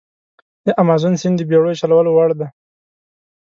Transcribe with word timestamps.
د 0.65 0.67
امازون 0.81 1.13
سیند 1.21 1.37
د 1.39 1.41
بېړیو 1.49 1.79
چلولو 1.81 2.11
وړ 2.13 2.29
دی. 2.39 2.47